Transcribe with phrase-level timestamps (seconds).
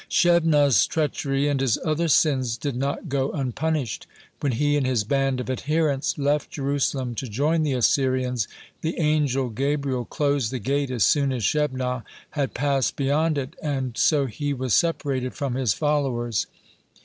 [0.09, 4.07] Shebnah's treachery and his other sins did not go unpunished.
[4.39, 8.47] When he and his band of adherents left Jerusalem to join the Assyrians,
[8.81, 12.01] the angel Gabriel closed the gate as soon as Shebnah
[12.31, 16.47] had passed beyond it, and so he was separated from his followers.